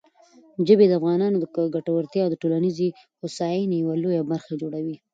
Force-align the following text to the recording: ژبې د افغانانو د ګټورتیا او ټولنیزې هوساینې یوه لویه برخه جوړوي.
ژبې 0.67 0.85
د 0.87 0.93
افغانانو 0.99 1.37
د 1.39 1.45
ګټورتیا 1.75 2.23
او 2.25 2.39
ټولنیزې 2.41 2.87
هوساینې 3.21 3.75
یوه 3.83 3.95
لویه 4.03 4.21
برخه 4.31 4.51
جوړوي. 4.61 4.95